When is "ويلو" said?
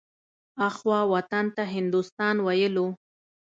2.45-2.87